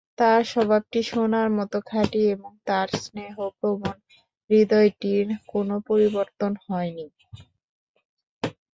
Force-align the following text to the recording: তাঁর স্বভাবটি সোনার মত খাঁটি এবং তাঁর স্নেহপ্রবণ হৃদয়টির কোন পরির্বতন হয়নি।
তাঁর 0.17 0.41
স্বভাবটি 0.45 0.99
সোনার 1.09 1.47
মত 1.57 1.73
খাঁটি 1.89 2.21
এবং 2.35 2.51
তাঁর 2.67 2.87
স্নেহপ্রবণ 3.01 3.95
হৃদয়টির 4.49 5.27
কোন 5.47 5.67
পরির্বতন 5.87 6.51
হয়নি। 6.65 7.07